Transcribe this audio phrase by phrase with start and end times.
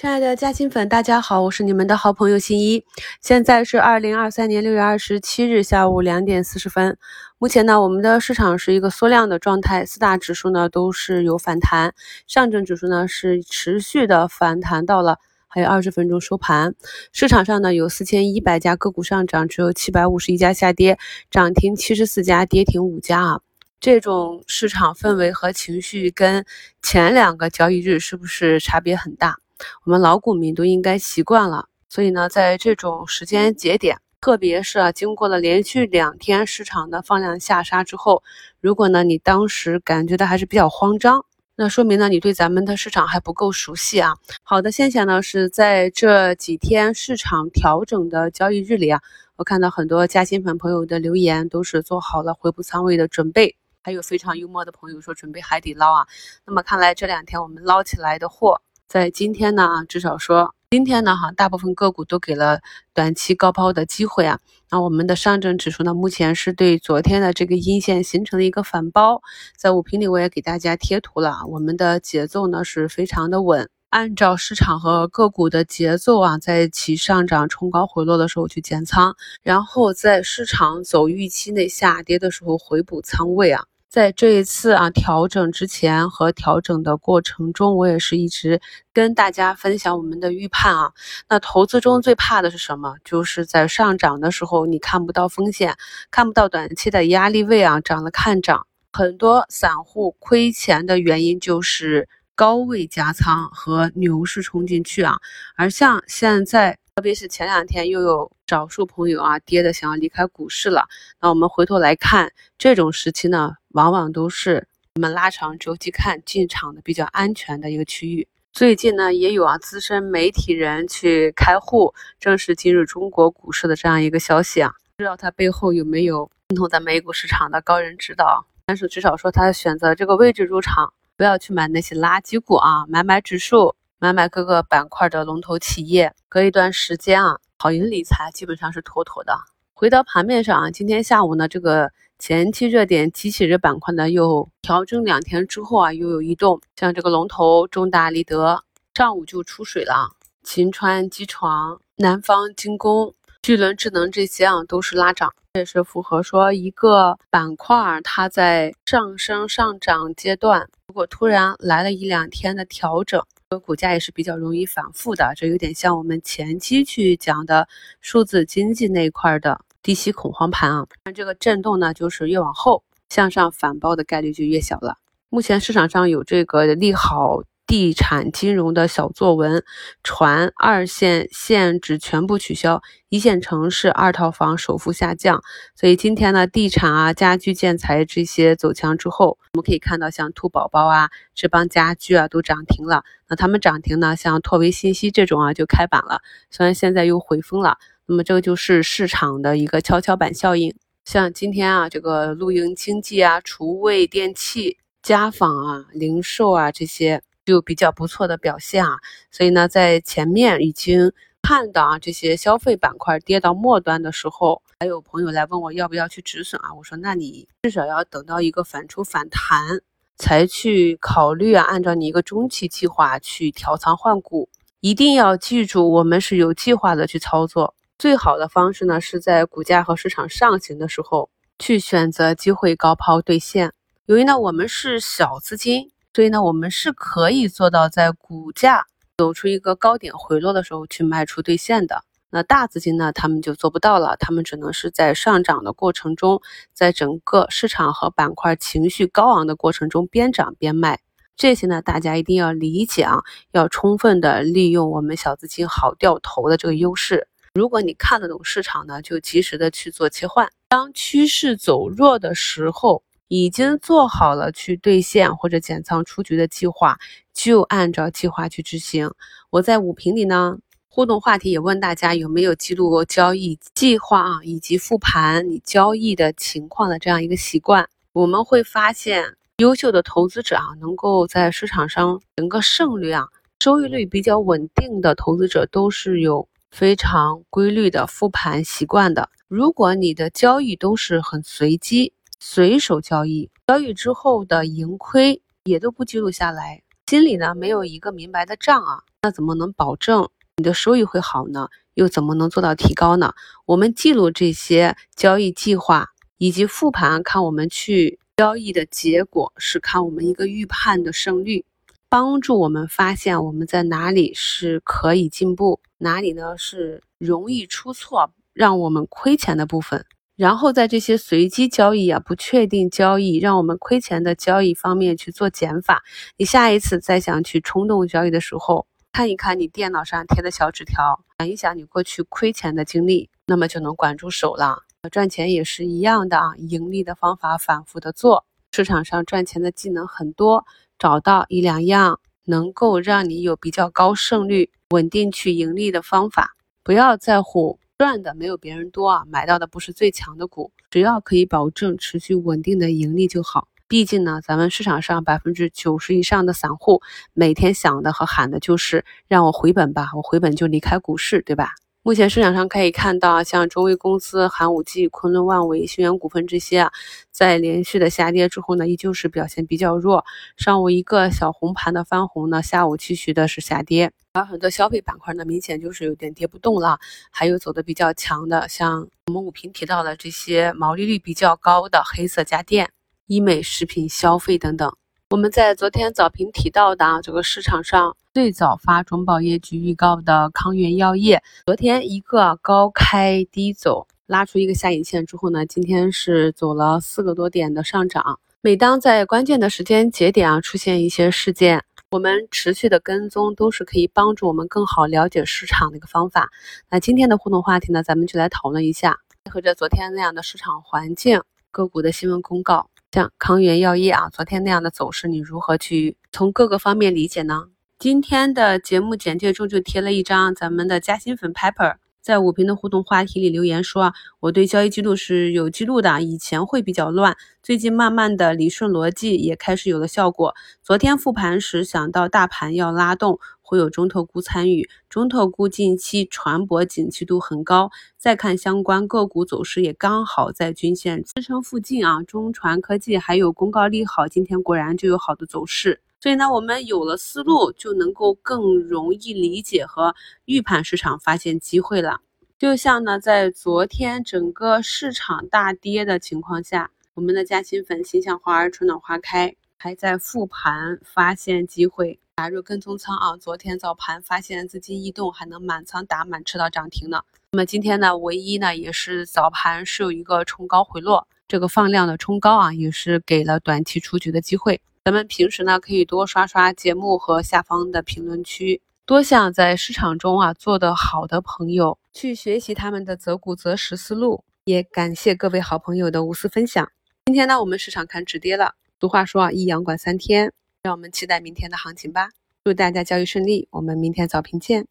[0.00, 2.82] 亲爱的嘉兴粉，大家好，我是你们的好朋友新一。
[3.20, 6.96] 现在是二零二三年六月二十七日下午两点四十分。
[7.36, 11.92] 目前呢，我们的市场是一个缩量的状态，四大指数呢都是有反弹，
[12.26, 15.18] 上证指数呢是持续的反弹到了
[15.48, 16.74] 还有二十分钟收盘。
[17.12, 20.98] 市场上呢有四千一百家个股上涨，只有七百五十一家下跌，
[21.30, 23.40] 涨停七十四家，跌停五家啊。
[23.78, 26.46] 这种市场氛围和情绪跟
[26.80, 29.36] 前两个交易日是不是差别很大？
[29.84, 38.22] 我们老股民都应该习惯了，所以呢，在这种时间节点，特别是啊，经过了连续两天市场的放量下杀之后，
[38.60, 41.24] 如果呢你当时感觉到还是比较慌张，
[41.56, 44.14] 那说明呢你对咱们的市场还不够熟悉啊。
[44.42, 49.00] 好的现象呢是在这几天市场调整的交易日里啊，
[49.36, 56.06] 我看到很多加新粉朋友的留言都是做好了回补仓位的准备，还有非常幽默的朋友说准备海底捞啊。
[56.46, 58.60] 那么看来这两天我们捞起来的货。
[58.90, 62.58] 在今天呢啊，至少说今天呢哈，大部分个股都给了
[62.92, 64.40] 短期高抛的机会啊。
[64.68, 69.22] 那我们的上证指数呢，目前是对昨天的这个阴线形成了一个反包，
[69.56, 71.38] 在五评里我也给大家贴图了。
[71.46, 83.62] 我们的节奏呢是非常的稳，按照市场和个股的节奏啊，在其上涨冲高回落的时候去减仓，然后在市场走预期内下跌的时候回补仓位啊。
[83.90, 88.60] 在这一次啊调整之前和调整的过程中，我也是一直
[88.92, 90.92] 跟大家分享我们的预判啊。
[91.28, 92.94] 那投资中最怕的是什么？
[93.04, 95.76] 就是在上涨的时候你看不到风险，
[96.12, 98.64] 看不到短期的压力位啊，涨了看涨。
[98.92, 105.18] 很多散户亏钱的原因就是高位加仓和牛市冲进去啊。
[105.56, 106.78] 而像现在。
[107.00, 110.86] 特别是前两天又有少数朋友啊跌的想要离开股市了，
[111.18, 118.28] 那我们回头来看，这种时期呢，往往都是我们拉长周期看进场的比较安全的一个区域。
[118.52, 133.74] 最近呢，也有啊资深媒体人去开户，正式进入中国股市的这样一个消息啊，不知道他背后有没有认同在美股市场的高人指导，但是至少说他选择这个位置入场，不要去买那些垃圾股啊，买买指数。
[134.02, 139.38] 买买各个板块的龙头企业，隔一段时间啊，跑赢理财基本上是妥妥的。
[139.74, 146.62] 回到盘面上啊，今天下午呢，这个前期热点机器人板块呢又调整两天之后啊，又有异动。
[146.76, 150.08] 像这个龙头中大立德，上午就出水了。
[150.42, 163.22] 秦川机床、南方精工、巨轮智能这些啊都是拉涨，这也是符合说一个板块它在上升上涨阶段，如果突然来了一两天的调整。
[163.58, 167.66] 股价也是比较容易反复的，这有点像我们前期去讲的
[168.00, 170.86] 数字经济那一块的低息恐慌盘啊。
[171.04, 174.98] 那这个震动呢，就是越往后向上反包的概率就越小了。
[175.30, 177.42] 目前市场上有这个利好。
[177.70, 179.62] 地产金融的小作文
[180.02, 185.40] 传二线限制全部取消，一线城市二套房首付下降。
[185.76, 193.04] 所以今天呢，地产啊、家居建材这些走强之后，我们可以看到像兔宝宝啊、志邦家居啊都涨停了。
[193.28, 197.78] 那他们涨停呢，像拓维信息这种啊就开板了，虽然现在又回封了。
[198.04, 200.74] 那么这个就是市场的一个跷跷板效应。
[201.04, 207.22] 像今天啊，这个露营经济啊、厨卫电器、家纺啊、零售啊这些。
[207.50, 209.00] 就比较不错的表现啊，
[209.32, 211.12] 所以呢，在前面已经
[211.42, 216.72] 看到啊，这些消费板块跌到末端的时候，还有朋友来问我要不要去止损啊？
[216.74, 219.80] 我说，那你至少要等到一个反出反弹
[220.16, 227.74] 才去考虑啊，按照你一个中期计划去调仓换股，一定要记住，我们是有计划的去操作。
[227.98, 231.28] 最好的方式呢，是在股价和市场上行的时候
[231.58, 233.72] 去选择机会高抛兑现。
[234.06, 235.90] 由于呢，我们是小资金。
[236.12, 238.84] 所以呢，我们是可以做到在股价
[239.16, 242.02] 走出一个高点回落的时候去卖出兑现的。
[242.30, 246.40] 那大资金呢，他们就做不到了，他们只能是在上涨的过程中，
[246.72, 250.98] 在整个市场和板块情绪高昂的过程中边涨边卖。
[251.36, 253.18] 这些呢，大家一定要理解啊，
[253.52, 257.28] 要充分的利用我们小资金好掉头的这个优势。
[257.54, 260.48] 如果你看得懂市场呢，就及时的去做切换。
[260.68, 263.04] 当趋势走弱的时候。
[263.30, 266.98] 已经做好了去兑现或者减仓出局的计划，
[267.32, 269.08] 就按照计划去执行。
[269.50, 277.88] 我在五评里呢互动话题也问大家有没有记录交易计划啊，以及复盘你交易的情况的这样一个习惯。
[278.12, 283.28] 我们会发现，优秀的投资者啊，能够在市场上整个胜率啊，
[283.60, 289.30] 收益率比较稳定的投资者，都是有非常规律的复盘习惯的。
[289.46, 300.26] 如果你的交易都是很随机，随手交易，交易之后的盈亏也都不记录下来，心里呢没有一个明白的账啊，那怎么能保证
[300.56, 301.68] 你的收益会好呢？
[301.94, 303.34] 又怎么能做到提高呢？
[303.66, 306.08] 我们记录这些交易计划
[306.38, 311.66] 以及复盘，看我们去交易的结果，是看我们一个预判的胜率，
[312.08, 320.06] 帮助我们发现我们在哪里是可以进步，哪里呢是容易出错，让我们亏钱的部分。
[320.40, 326.02] 然后在这些随机交易啊、不确定交易让我们亏钱的交易方面去做减法。
[326.38, 334.78] 你下一次再想去冲动交易的时候，看一看你电脑上贴的小纸条，想一想你过去亏钱的经历，那么就能管住手了。
[335.12, 338.46] 赚钱也是一样的啊，盈利的方法反复的做。
[338.72, 340.64] 市场上赚钱的技能很多，
[340.98, 347.78] 找到一两样能够让你有比较高胜率、稳定去盈利的方法，不要在乎。
[348.00, 353.68] 赚的没有别人多啊，买到的不是最强的股，只要可以保证持续稳定的盈利就好。
[353.88, 357.02] 毕竟呢，咱们市场上百分之九十以上的散户
[357.34, 361.74] 每天想的和喊的就是让我回本吧，我回本就离开股市，对吧？
[362.02, 366.90] 目前市场上可以看到，像中微公司、寒武纪、昆仑万维、新源股份这些啊，
[367.30, 370.24] 在连续的下跌之后呢，依旧是表现比较弱。
[370.56, 374.10] 上午一个小红盘的翻红呢，下午继续的是下跌。
[374.32, 376.98] 而很多消费板块呢，明显就是有点跌不动了。
[377.30, 382.90] 还有走的比较强的，像我们五评提到的这些毛利率比较高的黑色家电、
[383.26, 384.90] 医美、食品、消费等等。
[385.30, 398.40] 我们在昨天早评提到的啊，这个市场上最早发中报业绩预告的康源药业，昨天一个高开低走，拉出一个下影线之后呢，今天是走了四个多点的上涨。
[398.60, 406.50] 每当在关键的时间节点啊出现一些事件，我们持续的跟踪都是可以帮助我们更好了解市场的一个方法。
[406.90, 411.40] 那今天的互动话题呢，咱们就来讨论一下，配合着昨天那样的市场环境，
[411.70, 412.89] 个股的新闻公告。
[413.12, 417.64] 像康源药业啊，昨天那样的走势，你如何去从各个方面理解呢？
[417.98, 421.96] 今天的节目简介中就贴了一张咱们的嘉兴粉 Pepper。
[422.20, 430.54] 在五评的互动话题里留言说啊，我对交易记录是有记录的，以前会比较乱，最近慢慢的理顺逻辑也开始有了效果。
[430.82, 437.88] 昨天复盘时想到大盘要拉动，会有中特估参与，中特估近期船舶景气度很高，
[438.18, 446.00] 再看相关个股走势也刚好在均线支撑附近啊，中船科技还有公告利好，今天果然就有好的走势。
[446.18, 450.16] 所以呢，我们有了思路，就能够更容易理解和
[450.46, 452.22] 预判市场，发现机会了。
[452.58, 463.34] 就像呢，在昨天整个市场大跌的情况下，我们的嘉兴粉心向花儿春暖花开，还在复盘发现机会，打入跟踪仓啊。
[463.38, 467.22] 昨天早盘发现资金异动，还能满仓打满吃到涨停呢。
[467.52, 474.78] 那么今天呢，唯一呢也是早盘是有一个冲高回落，这个放量的冲高啊，也是给了短期出局的机会。
[475.06, 484.44] 咱们平时呢，可以多刷刷节目和下方的评论区，多向在市场中啊做得好的朋友去学习他们的择股择时思路。
[484.64, 486.86] 也感谢各位好朋友的无私分享。
[487.24, 488.74] 今天呢，我们市场看止跌了。
[489.00, 490.52] 俗话说啊，一阳管三天，
[490.82, 492.28] 让我们期待明天的行情吧。
[492.62, 494.86] 祝大家交易顺利，我们明天早评见。